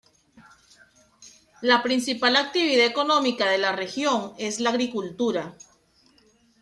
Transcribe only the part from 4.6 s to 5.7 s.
agricultura.